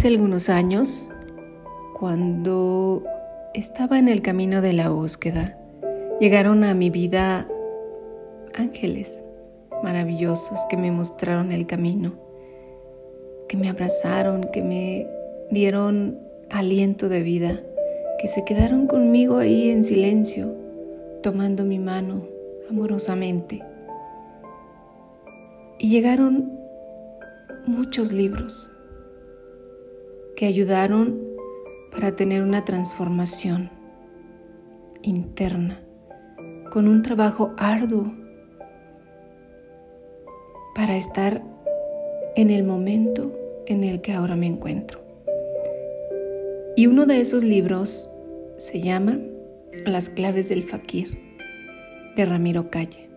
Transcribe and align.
Hace 0.00 0.08
algunos 0.08 0.48
años, 0.48 1.10
cuando 1.92 3.04
estaba 3.52 3.98
en 3.98 4.08
el 4.08 4.22
camino 4.22 4.62
de 4.62 4.72
la 4.72 4.88
búsqueda, 4.88 5.58
llegaron 6.18 6.64
a 6.64 6.72
mi 6.72 6.88
vida 6.88 7.46
ángeles 8.54 9.22
maravillosos 9.82 10.58
que 10.70 10.78
me 10.78 10.90
mostraron 10.90 11.52
el 11.52 11.66
camino, 11.66 12.14
que 13.46 13.58
me 13.58 13.68
abrazaron, 13.68 14.44
que 14.50 14.62
me 14.62 15.06
dieron 15.50 16.18
aliento 16.48 17.10
de 17.10 17.22
vida, 17.22 17.60
que 18.18 18.26
se 18.26 18.42
quedaron 18.46 18.86
conmigo 18.86 19.36
ahí 19.36 19.68
en 19.68 19.84
silencio, 19.84 20.56
tomando 21.22 21.66
mi 21.66 21.78
mano 21.78 22.26
amorosamente. 22.70 23.62
Y 25.78 25.90
llegaron 25.90 26.58
muchos 27.66 28.12
libros 28.12 28.70
que 30.40 30.46
ayudaron 30.46 31.20
para 31.92 32.16
tener 32.16 32.42
una 32.42 32.64
transformación 32.64 33.68
interna, 35.02 35.82
con 36.72 36.88
un 36.88 37.02
trabajo 37.02 37.52
arduo 37.58 38.10
para 40.74 40.96
estar 40.96 41.44
en 42.36 42.48
el 42.48 42.64
momento 42.64 43.38
en 43.66 43.84
el 43.84 44.00
que 44.00 44.14
ahora 44.14 44.34
me 44.34 44.46
encuentro. 44.46 45.02
Y 46.74 46.86
uno 46.86 47.04
de 47.04 47.20
esos 47.20 47.44
libros 47.44 48.10
se 48.56 48.80
llama 48.80 49.18
Las 49.84 50.08
claves 50.08 50.48
del 50.48 50.62
fakir 50.62 51.20
de 52.16 52.24
Ramiro 52.24 52.70
Calle. 52.70 53.10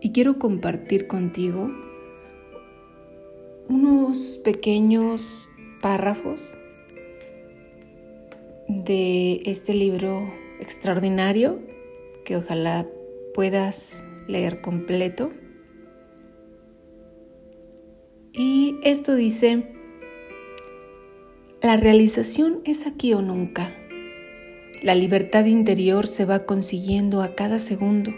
Y 0.00 0.12
quiero 0.12 0.38
compartir 0.38 1.06
contigo 1.08 1.68
unos 3.68 4.40
pequeños 4.42 5.50
párrafos 5.82 6.56
de 8.70 9.42
este 9.46 9.74
libro 9.74 10.32
extraordinario 10.60 11.58
que 12.24 12.36
ojalá 12.36 12.86
puedas 13.34 14.04
leer 14.28 14.60
completo. 14.60 15.30
Y 18.32 18.76
esto 18.84 19.16
dice, 19.16 19.72
la 21.60 21.76
realización 21.76 22.60
es 22.64 22.86
aquí 22.86 23.12
o 23.12 23.22
nunca. 23.22 23.74
La 24.82 24.94
libertad 24.94 25.46
interior 25.46 26.06
se 26.06 26.24
va 26.24 26.46
consiguiendo 26.46 27.22
a 27.22 27.34
cada 27.34 27.58
segundo. 27.58 28.12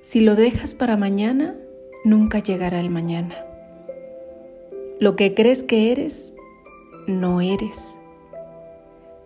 Si 0.00 0.20
lo 0.20 0.34
dejas 0.34 0.74
para 0.74 0.96
mañana, 0.96 1.56
nunca 2.04 2.38
llegará 2.38 2.80
el 2.80 2.88
mañana. 2.88 3.34
Lo 4.98 5.14
que 5.14 5.34
crees 5.34 5.62
que 5.62 5.92
eres, 5.92 6.32
no 7.06 7.40
eres. 7.42 7.96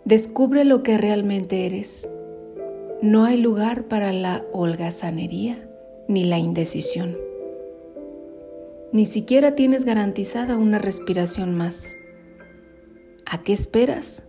Descubre 0.07 0.65
lo 0.65 0.85
que 0.85 0.97
realmente 0.99 1.67
eres. 1.67 2.09
No 3.03 3.25
hay 3.25 3.39
lugar 3.39 3.89
para 3.89 4.13
la 4.13 4.45
holgazanería 4.53 5.69
ni 6.07 6.23
la 6.23 6.39
indecisión. 6.39 7.17
Ni 8.93 9.05
siquiera 9.05 9.57
tienes 9.57 9.85
garantizada 9.85 10.59
una 10.59 10.79
respiración 10.79 11.57
más. 11.57 11.97
¿A 13.29 13.43
qué 13.43 13.53
esperas? 13.53 14.29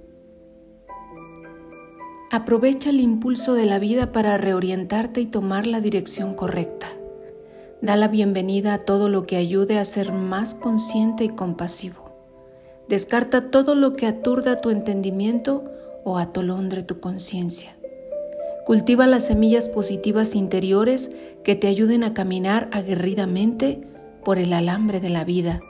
Aprovecha 2.31 2.89
el 2.89 3.00
impulso 3.00 3.53
de 3.53 3.67
la 3.67 3.78
vida 3.78 4.11
para 4.11 4.36
reorientarte 4.39 5.22
y 5.22 5.28
tomar 5.28 5.67
la 5.67 5.80
dirección 5.80 6.33
correcta. 6.33 6.88
Da 7.83 7.98
la 7.98 8.08
bienvenida 8.08 8.73
a 8.73 8.80
todo 8.80 9.09
lo 9.09 9.28
que 9.28 9.36
ayude 9.36 9.78
a 9.78 9.86
ser 9.86 10.11
más 10.11 10.55
consciente 10.55 11.25
y 11.25 11.30
compasivo. 11.30 12.06
Descarta 12.89 13.52
todo 13.52 13.75
lo 13.75 13.93
que 13.93 14.05
aturda 14.07 14.57
tu 14.57 14.69
entendimiento 14.69 15.66
o 16.03 16.17
atolondre 16.17 16.83
tu 16.83 16.99
conciencia. 16.99 17.75
Cultiva 18.66 19.07
las 19.07 19.25
semillas 19.25 19.67
positivas 19.70 20.36
interiores 20.36 21.11
que 21.43 21.55
te 21.55 21.67
ayuden 21.67 22.03
a 22.03 22.14
caminar 22.14 22.70
aguerridamente 22.71 23.81
por 24.23 24.39
el 24.39 24.53
alambre 24.53 24.99
de 24.99 25.09
la 25.09 25.23
vida, 25.23 25.61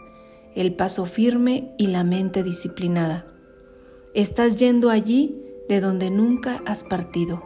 el 0.55 0.73
paso 0.73 1.05
firme 1.05 1.73
y 1.77 1.87
la 1.87 2.03
mente 2.03 2.43
disciplinada. 2.43 3.25
Estás 4.13 4.57
yendo 4.57 4.89
allí 4.89 5.43
de 5.69 5.79
donde 5.79 6.09
nunca 6.09 6.61
has 6.65 6.83
partido, 6.83 7.43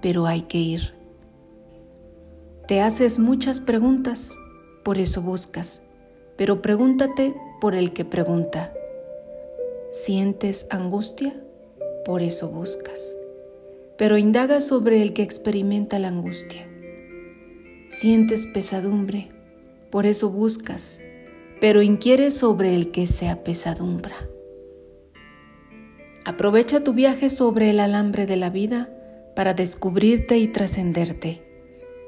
pero 0.00 0.26
hay 0.26 0.42
que 0.42 0.58
ir. 0.58 0.94
Te 2.68 2.80
haces 2.80 3.18
muchas 3.18 3.60
preguntas, 3.60 4.36
por 4.84 4.98
eso 4.98 5.22
buscas, 5.22 5.82
pero 6.36 6.62
pregúntate 6.62 7.34
por 7.60 7.74
el 7.74 7.92
que 7.92 8.04
pregunta. 8.04 8.72
¿Sientes 9.92 10.66
angustia? 10.70 11.40
Por 12.04 12.22
eso 12.22 12.48
buscas. 12.48 13.16
Pero 13.96 14.18
indaga 14.18 14.60
sobre 14.60 15.02
el 15.02 15.12
que 15.12 15.22
experimenta 15.22 15.98
la 15.98 16.08
angustia. 16.08 16.68
Sientes 17.88 18.46
pesadumbre, 18.46 19.30
por 19.90 20.06
eso 20.06 20.28
buscas, 20.28 21.00
pero 21.60 21.82
inquieres 21.82 22.36
sobre 22.36 22.74
el 22.74 22.90
que 22.90 23.06
se 23.06 23.28
apesadumbra. 23.28 24.16
Aprovecha 26.24 26.82
tu 26.82 26.92
viaje 26.92 27.30
sobre 27.30 27.70
el 27.70 27.80
alambre 27.80 28.26
de 28.26 28.36
la 28.36 28.50
vida 28.50 28.90
para 29.36 29.54
descubrirte 29.54 30.38
y 30.38 30.48
trascenderte. 30.48 31.42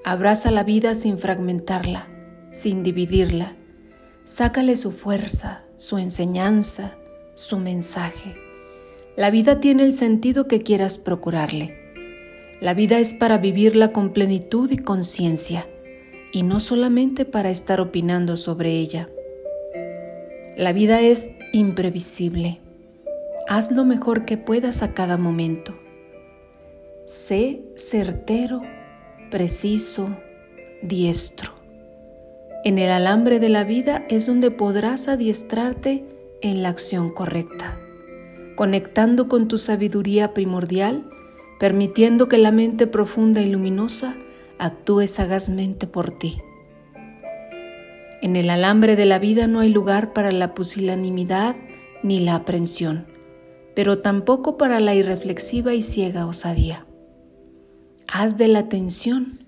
Abraza 0.05 0.50
la 0.50 0.65
vida 0.65 0.94
sin 0.94 1.19
fragmentarla, 1.19 2.06
sin 2.50 2.83
dividirla. 2.83 3.55
Sácale 4.25 4.77
su 4.77 4.91
fuerza, 4.91 5.62
su 5.77 5.99
enseñanza, 5.99 6.97
su 7.38 7.59
mensaje. 7.59 8.34
La 9.15 9.31
vida 9.31 9.60
tiene 9.60 9.84
el 9.84 9.93
sentido 9.93 10.49
que 10.49 10.62
quieras 10.62 10.99
procurarle. 10.99 11.76
La 12.60 12.75
vida 12.75 12.99
es 12.99 13.15
para 13.15 13.38
vivirla 13.38 13.93
con 13.93 14.12
plenitud 14.12 14.69
y 14.72 14.76
conciencia, 14.76 15.65
y 16.32 16.43
no 16.43 16.59
solamente 16.59 17.25
para 17.25 17.50
estar 17.50 17.81
opinando 17.81 18.37
sobre 18.37 18.72
ella. 18.72 19.09
La 20.56 20.72
vida 20.72 21.00
es 21.00 21.28
imprevisible. 21.53 22.60
Haz 23.47 23.70
lo 23.70 23.84
mejor 23.84 24.25
que 24.25 24.37
puedas 24.37 24.82
a 24.82 24.93
cada 24.93 25.16
momento. 25.16 25.78
Sé 27.06 27.62
certero, 27.76 28.62
preciso, 29.31 30.09
diestro. 30.82 31.53
En 32.65 32.78
el 32.78 32.91
alambre 32.91 33.38
de 33.38 33.49
la 33.49 33.62
vida 33.62 34.05
es 34.09 34.26
donde 34.26 34.50
podrás 34.50 35.06
adiestrarte 35.06 36.18
en 36.41 36.62
la 36.62 36.69
acción 36.69 37.10
correcta, 37.10 37.76
conectando 38.56 39.28
con 39.28 39.49
tu 39.49 39.59
sabiduría 39.59 40.34
primordial, 40.34 41.09
permitiendo 41.59 42.28
que 42.28 42.38
la 42.38 42.53
mente 42.53 42.87
profunda 42.87 43.41
y 43.41 43.47
luminosa 43.47 44.15
actúe 44.59 45.06
sagazmente 45.06 45.87
por 45.87 46.10
ti. 46.10 46.41
En 48.21 48.37
el 48.37 48.50
alambre 48.50 48.97
de 48.97 49.06
la 49.06 49.19
vida 49.19 49.47
no 49.47 49.60
hay 49.60 49.69
lugar 49.69 50.12
para 50.12 50.32
la 50.32 50.54
pusilanimidad 50.54 51.56
ni 52.03 52.21
la 52.21 52.34
aprensión, 52.34 53.06
pero 53.75 54.00
tampoco 54.00 54.56
para 54.56 54.81
la 54.81 54.94
irreflexiva 54.94 55.75
y 55.75 55.82
ciega 55.82 56.26
osadía. 56.26 56.84
Haz 58.09 58.37
de 58.37 58.49
la 58.49 58.60
atención 58.60 59.44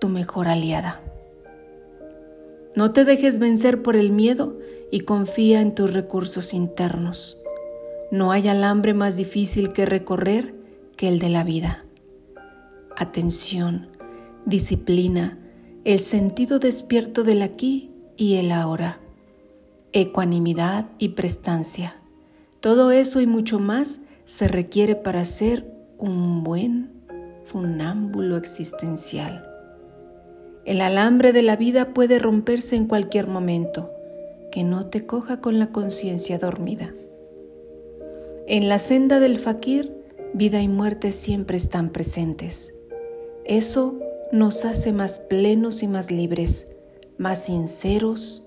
tu 0.00 0.08
mejor 0.08 0.48
aliada. 0.48 1.03
No 2.76 2.90
te 2.90 3.04
dejes 3.04 3.38
vencer 3.38 3.82
por 3.82 3.94
el 3.94 4.10
miedo 4.10 4.58
y 4.90 5.00
confía 5.00 5.60
en 5.60 5.74
tus 5.74 5.92
recursos 5.92 6.54
internos. 6.54 7.38
No 8.10 8.32
hay 8.32 8.48
alambre 8.48 8.94
más 8.94 9.16
difícil 9.16 9.72
que 9.72 9.86
recorrer 9.86 10.54
que 10.96 11.08
el 11.08 11.18
de 11.18 11.28
la 11.28 11.44
vida. 11.44 11.84
Atención, 12.96 13.88
disciplina, 14.44 15.38
el 15.84 16.00
sentido 16.00 16.58
despierto 16.58 17.24
del 17.24 17.42
aquí 17.42 17.90
y 18.16 18.34
el 18.34 18.52
ahora, 18.52 18.98
ecuanimidad 19.92 20.86
y 20.98 21.10
prestancia. 21.10 21.96
Todo 22.60 22.90
eso 22.90 23.20
y 23.20 23.26
mucho 23.26 23.58
más 23.58 24.00
se 24.24 24.48
requiere 24.48 24.96
para 24.96 25.24
ser 25.24 25.70
un 25.98 26.42
buen 26.42 26.90
funámbulo 27.46 28.36
existencial. 28.36 29.53
El 30.64 30.80
alambre 30.80 31.34
de 31.34 31.42
la 31.42 31.56
vida 31.56 31.92
puede 31.92 32.18
romperse 32.18 32.74
en 32.74 32.86
cualquier 32.86 33.28
momento, 33.28 33.92
que 34.50 34.64
no 34.64 34.86
te 34.86 35.04
coja 35.04 35.42
con 35.42 35.58
la 35.58 35.66
conciencia 35.66 36.38
dormida. 36.38 36.94
En 38.46 38.70
la 38.70 38.78
senda 38.78 39.20
del 39.20 39.38
fakir, 39.38 39.94
vida 40.32 40.62
y 40.62 40.68
muerte 40.68 41.12
siempre 41.12 41.58
están 41.58 41.90
presentes. 41.90 42.72
Eso 43.44 44.00
nos 44.32 44.64
hace 44.64 44.92
más 44.92 45.18
plenos 45.18 45.82
y 45.82 45.86
más 45.86 46.10
libres, 46.10 46.68
más 47.18 47.44
sinceros, 47.44 48.46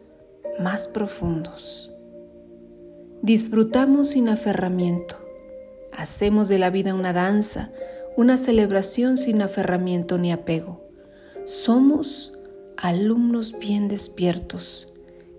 más 0.60 0.88
profundos. 0.88 1.92
Disfrutamos 3.22 4.10
sin 4.10 4.30
aferramiento. 4.30 5.18
Hacemos 5.96 6.50
de 6.50 6.58
la 6.58 6.72
vida 6.72 6.96
una 6.96 7.14
danza, 7.14 7.72
una 8.16 8.38
celebración 8.38 9.18
sin 9.18 9.44
aferramiento 9.44 10.18
ni 10.18 10.32
apego 10.32 10.87
somos 11.48 12.34
alumnos 12.76 13.58
bien 13.58 13.88
despiertos 13.88 14.94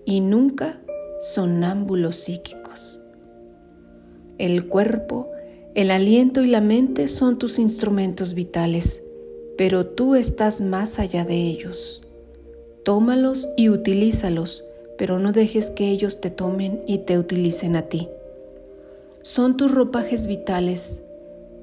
y 0.05 0.21
nunca 0.21 0.81
sonámbulos 1.21 2.15
psíquicos. 2.15 2.99
El 4.39 4.67
cuerpo, 4.67 5.29
el 5.75 5.91
aliento 5.91 6.43
y 6.43 6.47
la 6.47 6.61
mente 6.61 7.07
son 7.07 7.37
tus 7.37 7.59
instrumentos 7.59 8.33
vitales, 8.33 9.03
pero 9.55 9.85
tú 9.85 10.15
estás 10.15 10.61
más 10.61 10.97
allá 10.97 11.25
de 11.25 11.35
ellos. 11.35 12.01
Tómalos 12.83 13.47
y 13.55 13.69
utilízalos, 13.69 14.63
pero 14.97 15.19
no 15.19 15.31
dejes 15.31 15.69
que 15.69 15.89
ellos 15.89 16.21
te 16.21 16.31
tomen 16.31 16.81
y 16.87 16.99
te 16.99 17.19
utilicen 17.19 17.75
a 17.75 17.83
ti. 17.83 18.09
Son 19.21 19.57
tus 19.57 19.69
ropajes 19.69 20.25
vitales, 20.25 21.03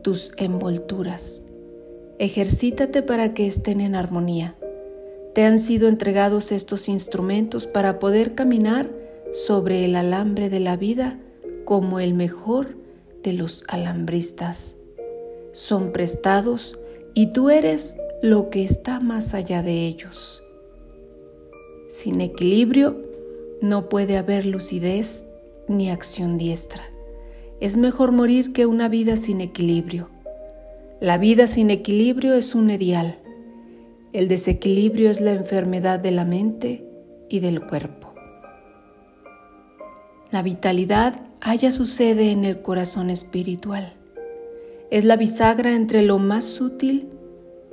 tus 0.03 0.35
envolturas. 0.37 1.46
Ejercítate 2.19 3.03
para 3.03 3.35
que 3.35 3.47
estén 3.47 3.83
en 3.83 3.95
armonía. 3.95 4.57
Te 5.35 5.45
han 5.45 5.59
sido 5.59 5.87
entregados 5.87 6.51
estos 6.51 6.89
instrumentos 6.89 7.67
para 7.67 7.99
poder 7.99 8.35
caminar 8.35 8.91
sobre 9.35 9.85
el 9.85 9.95
alambre 9.97 10.49
de 10.49 10.61
la 10.61 10.79
vida 10.79 11.19
como 11.67 12.01
el 12.01 12.15
mejor 12.15 12.79
de 13.23 13.35
los 13.35 13.65
alambristas. 13.69 14.79
Son 15.53 15.93
prestados 15.93 16.79
y 17.13 17.33
tú 17.33 17.51
eres 17.51 17.99
lo 18.23 18.49
que 18.49 18.65
está 18.65 18.99
más 18.99 19.35
allá 19.35 19.63
de 19.63 19.87
ellos. 19.87 20.43
Sin 21.87 22.23
equilibrio 22.23 22.97
no 23.61 23.91
puede 23.91 24.17
haber 24.17 24.47
lucidez 24.47 25.27
ni 25.69 25.91
acción 25.91 26.39
diestra. 26.39 26.85
Es 27.61 27.77
mejor 27.77 28.13
morir 28.13 28.55
que 28.55 28.65
una 28.65 28.89
vida 28.89 29.17
sin 29.17 29.43
equilibrio. 29.43 30.16
La 31.01 31.19
vida 31.19 31.47
sin 31.47 31.69
equilibrio 31.69 32.33
es 32.33 32.55
un 32.55 32.71
erial. 32.71 33.19
El 34.15 34.29
desequilibrio 34.29 35.11
es 35.11 35.21
la 35.21 35.33
enfermedad 35.33 36.01
de 36.01 36.11
la 36.11 36.25
mente 36.25 36.89
y 37.29 37.41
del 37.41 37.67
cuerpo. 37.67 38.15
La 40.31 40.41
vitalidad 40.41 41.21
haya 41.43 41.71
su 41.71 41.85
sede 41.85 42.31
en 42.31 42.47
el 42.47 42.63
corazón 42.63 43.11
espiritual. 43.11 43.93
Es 44.91 45.05
la 45.05 45.17
bisagra 45.17 45.75
entre 45.75 46.01
lo 46.01 46.19
más 46.19 46.47
sutil, 46.47 47.11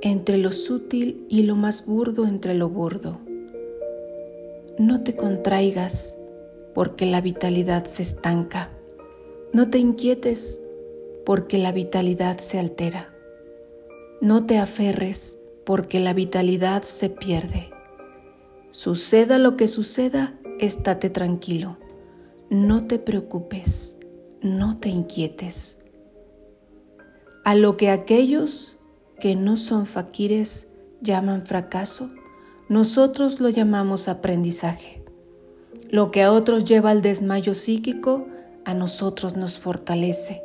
entre 0.02 0.36
lo 0.36 0.52
sutil 0.52 1.24
y 1.30 1.44
lo 1.44 1.56
más 1.56 1.86
burdo 1.86 2.26
entre 2.26 2.52
lo 2.52 2.68
burdo. 2.68 3.20
No 4.76 5.02
te 5.02 5.16
contraigas 5.16 6.14
porque 6.74 7.06
la 7.06 7.22
vitalidad 7.22 7.86
se 7.86 8.02
estanca. 8.02 8.68
No 9.54 9.70
te 9.70 9.78
inquietes 9.78 10.60
porque 11.24 11.56
la 11.56 11.72
vitalidad 11.72 12.36
se 12.40 12.58
altera. 12.58 13.13
No 14.24 14.46
te 14.46 14.56
aferres 14.56 15.38
porque 15.66 16.00
la 16.00 16.14
vitalidad 16.14 16.84
se 16.84 17.10
pierde. 17.10 17.68
Suceda 18.70 19.36
lo 19.36 19.58
que 19.58 19.68
suceda, 19.68 20.32
estate 20.58 21.10
tranquilo. 21.10 21.76
No 22.48 22.86
te 22.86 22.98
preocupes, 22.98 23.98
no 24.40 24.78
te 24.78 24.88
inquietes. 24.88 25.84
A 27.44 27.54
lo 27.54 27.76
que 27.76 27.90
aquellos 27.90 28.78
que 29.20 29.36
no 29.36 29.58
son 29.58 29.84
faquires 29.84 30.68
llaman 31.02 31.44
fracaso, 31.44 32.08
nosotros 32.70 33.40
lo 33.40 33.50
llamamos 33.50 34.08
aprendizaje. 34.08 35.04
Lo 35.90 36.10
que 36.10 36.22
a 36.22 36.32
otros 36.32 36.64
lleva 36.64 36.92
al 36.92 37.02
desmayo 37.02 37.52
psíquico, 37.52 38.26
a 38.64 38.72
nosotros 38.72 39.36
nos 39.36 39.58
fortalece. 39.58 40.42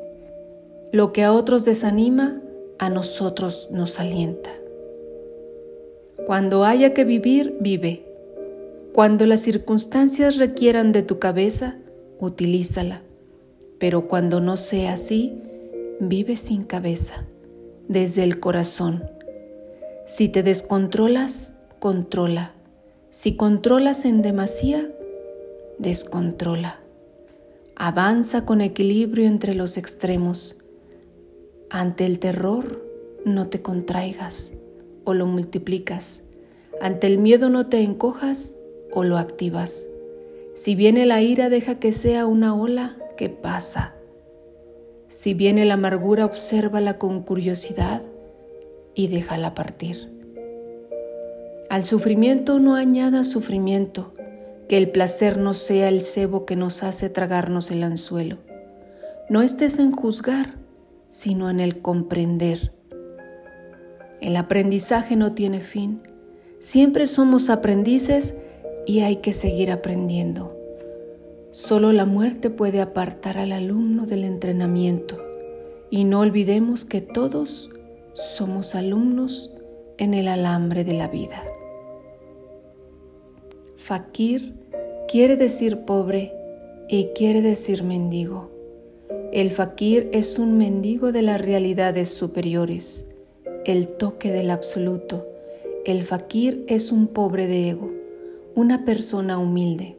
Lo 0.92 1.14
que 1.14 1.24
a 1.24 1.32
otros 1.32 1.64
desanima, 1.64 2.42
a 2.80 2.90
nosotros 2.90 3.68
nos 3.72 4.00
alienta. 4.00 4.50
Cuando 6.26 6.64
haya 6.64 6.94
que 6.94 7.04
vivir, 7.04 7.58
vive. 7.60 8.06
Cuando 8.94 9.26
las 9.26 9.42
circunstancias 9.42 10.38
requieran 10.38 10.92
de 10.92 11.04
tu 11.04 11.20
cabeza, 11.20 11.78
utilízala. 12.20 13.02
Pero 13.78 14.08
cuando 14.08 14.42
no 14.42 14.58
sea 14.58 14.94
así, 14.94 15.42
vive 16.00 16.36
sin 16.36 16.64
cabeza, 16.64 17.26
desde 17.88 18.24
el 18.24 18.40
corazón. 18.40 19.10
Si 20.06 20.28
te 20.30 20.44
descontrolas, 20.44 21.56
controla. 21.80 22.54
Si 23.10 23.36
controlas 23.36 24.06
en 24.06 24.22
demasía, 24.22 24.90
descontrola. 25.78 26.80
Avanza 27.76 28.46
con 28.46 28.62
equilibrio 28.62 29.26
entre 29.26 29.56
los 29.56 29.78
extremos. 29.78 30.58
Ante 31.72 32.08
el 32.08 32.18
terror, 32.18 32.84
no 33.26 33.48
te 33.48 33.62
contraigas 33.62 34.54
o 35.04 35.14
lo 35.14 35.28
multiplicas. 35.28 36.24
Ante 36.82 37.06
el 37.08 37.20
miedo 37.20 37.50
no 37.50 37.68
te 37.68 37.82
encojas 37.82 38.56
o 38.92 39.04
lo 39.04 39.18
activas. 39.18 39.88
Si 40.56 40.76
viene 40.76 41.06
la 41.06 41.22
ira, 41.22 41.50
deja 41.50 41.76
que 41.76 41.92
sea 41.92 42.26
una 42.26 42.56
ola 42.56 42.98
que 43.18 43.30
pasa. 43.30 43.94
Si 45.10 45.34
viene 45.34 45.64
la 45.66 45.76
amargura, 45.76 46.26
obsérvala 46.26 46.98
con 46.98 47.22
curiosidad 47.22 48.02
y 48.96 49.08
déjala 49.08 49.54
partir. 49.54 50.12
Al 51.70 51.84
sufrimiento 51.84 52.60
no 52.60 52.76
añada 52.76 53.24
sufrimiento, 53.24 54.14
que 54.68 54.78
el 54.78 54.90
placer 54.90 55.38
no 55.38 55.54
sea 55.54 55.88
el 55.88 56.02
cebo 56.02 56.46
que 56.46 56.56
nos 56.56 56.82
hace 56.82 57.10
tragarnos 57.10 57.70
el 57.70 57.84
anzuelo. 57.84 58.38
No 59.30 59.42
estés 59.42 59.80
en 59.80 59.92
juzgar, 59.92 60.59
sino 61.10 61.50
en 61.50 61.60
el 61.60 61.82
comprender. 61.82 62.74
El 64.22 64.36
aprendizaje 64.36 65.16
no 65.16 65.34
tiene 65.34 65.62
fin. 65.62 66.02
Siempre 66.60 67.08
somos 67.08 67.50
aprendices 67.50 68.38
y 68.86 69.02
hay 69.02 69.18
que 69.18 69.34
seguir 69.34 69.72
aprendiendo. 69.72 70.58
Solo 71.52 71.92
la 71.92 72.06
muerte 72.06 72.50
puede 72.50 72.82
apartar 72.82 73.38
al 73.38 73.52
alumno 73.52 74.06
del 74.06 74.24
entrenamiento 74.24 75.18
y 75.90 76.04
no 76.04 76.20
olvidemos 76.20 76.86
que 76.86 77.02
todos 77.02 77.72
somos 78.14 78.76
alumnos 78.76 79.54
en 79.98 80.14
el 80.14 80.28
alambre 80.28 80.84
de 80.84 80.94
la 80.94 81.08
vida. 81.08 81.44
Fakir 83.78 84.54
quiere 85.08 85.38
decir 85.38 85.86
pobre 85.86 86.34
y 86.88 87.08
quiere 87.16 87.42
decir 87.42 87.84
mendigo. 87.84 88.59
El 89.40 89.52
fakir 89.52 90.10
es 90.12 90.38
un 90.38 90.58
mendigo 90.58 91.14
de 91.14 91.22
las 91.22 91.40
realidades 91.40 92.10
superiores, 92.14 93.06
el 93.64 93.88
toque 93.88 94.34
del 94.34 94.52
absoluto. 94.52 95.30
El 95.86 96.04
fakir 96.04 96.66
es 96.68 96.92
un 96.92 97.08
pobre 97.08 97.48
de 97.48 97.70
ego 97.70 97.90
una 98.54 98.84
persona 98.84 99.38
humilde. 99.38 99.98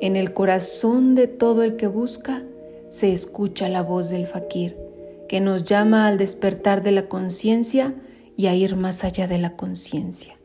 En 0.00 0.14
el 0.14 0.32
corazón 0.32 1.16
de 1.16 1.26
todo 1.26 1.64
el 1.64 1.74
que 1.74 1.88
busca 1.88 2.44
se 2.88 3.10
escucha 3.10 3.68
la 3.68 3.82
voz 3.82 4.10
del 4.10 4.28
fakir, 4.28 4.78
que 5.28 5.40
nos 5.40 5.64
llama 5.64 6.06
al 6.06 6.16
despertar 6.16 6.84
de 6.84 6.92
la 6.92 7.08
conciencia 7.08 7.96
y 8.36 8.46
a 8.46 8.54
ir 8.54 8.76
más 8.76 9.02
allá 9.02 9.26
de 9.26 9.38
la 9.38 9.56
conciencia. 9.56 10.38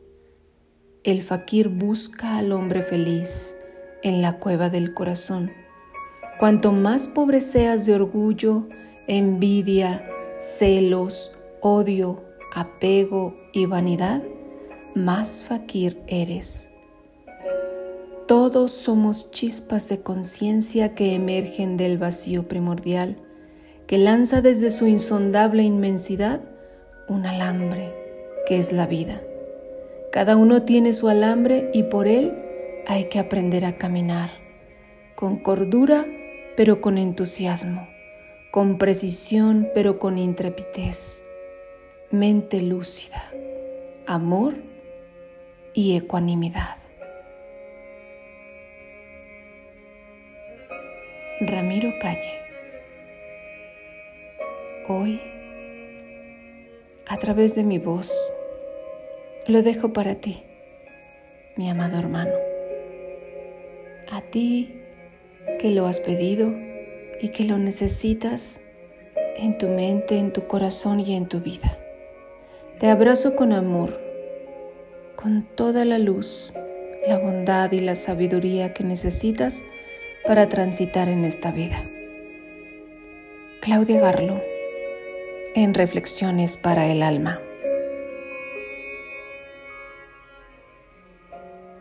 El 1.04 1.22
fakir 1.22 1.68
busca 1.68 2.36
al 2.36 2.50
hombre 2.50 2.82
feliz 2.82 3.56
en 4.02 4.22
la 4.22 4.40
cueva 4.40 4.70
del 4.70 4.92
corazón. 4.92 5.52
Cuanto 6.38 6.70
más 6.70 7.08
pobre 7.08 7.40
seas 7.40 7.84
de 7.84 7.94
orgullo, 7.94 8.68
envidia, 9.08 10.08
celos, 10.38 11.32
odio, 11.60 12.22
apego 12.54 13.34
y 13.52 13.66
vanidad, 13.66 14.22
más 14.94 15.42
fakir 15.42 16.00
eres. 16.06 16.70
Todos 18.28 18.70
somos 18.70 19.32
chispas 19.32 19.88
de 19.88 20.02
conciencia 20.02 20.94
que 20.94 21.14
emergen 21.14 21.76
del 21.76 21.98
vacío 21.98 22.46
primordial, 22.46 23.16
que 23.88 23.98
lanza 23.98 24.40
desde 24.40 24.70
su 24.70 24.86
insondable 24.86 25.64
inmensidad 25.64 26.40
un 27.08 27.26
alambre 27.26 27.92
que 28.46 28.58
es 28.58 28.72
la 28.72 28.86
vida. 28.86 29.20
Cada 30.12 30.36
uno 30.36 30.62
tiene 30.62 30.92
su 30.92 31.08
alambre 31.08 31.68
y 31.72 31.82
por 31.84 32.06
él 32.06 32.32
hay 32.86 33.04
que 33.04 33.18
aprender 33.18 33.64
a 33.64 33.76
caminar, 33.76 34.30
con 35.16 35.38
cordura 35.42 36.06
pero 36.58 36.80
con 36.80 36.98
entusiasmo, 36.98 37.88
con 38.50 38.78
precisión 38.78 39.68
pero 39.74 40.00
con 40.00 40.18
intrepidez, 40.18 41.22
mente 42.10 42.60
lúcida, 42.62 43.30
amor 44.08 44.54
y 45.72 45.96
ecuanimidad. 45.96 46.78
Ramiro 51.42 51.90
Calle. 52.02 52.40
Hoy, 54.88 55.20
a 57.06 57.18
través 57.18 57.54
de 57.54 57.62
mi 57.62 57.78
voz, 57.78 58.12
lo 59.46 59.62
dejo 59.62 59.92
para 59.92 60.16
ti, 60.16 60.42
mi 61.54 61.70
amado 61.70 62.00
hermano. 62.00 62.34
A 64.10 64.22
ti 64.22 64.77
que 65.58 65.70
lo 65.70 65.86
has 65.86 66.00
pedido 66.00 66.54
y 67.20 67.28
que 67.30 67.44
lo 67.44 67.58
necesitas 67.58 68.60
en 69.36 69.58
tu 69.58 69.68
mente, 69.68 70.18
en 70.18 70.32
tu 70.32 70.46
corazón 70.46 71.00
y 71.00 71.14
en 71.14 71.26
tu 71.26 71.40
vida. 71.40 71.78
Te 72.78 72.88
abrazo 72.88 73.36
con 73.36 73.52
amor, 73.52 74.00
con 75.16 75.42
toda 75.42 75.84
la 75.84 75.98
luz, 75.98 76.54
la 77.06 77.18
bondad 77.18 77.72
y 77.72 77.80
la 77.80 77.94
sabiduría 77.94 78.72
que 78.72 78.84
necesitas 78.84 79.62
para 80.26 80.48
transitar 80.48 81.08
en 81.08 81.24
esta 81.24 81.50
vida. 81.50 81.82
Claudia 83.60 84.00
Garlo 84.00 84.40
en 85.54 85.74
Reflexiones 85.74 86.56
para 86.56 86.86
el 86.86 87.02
Alma. 87.02 87.40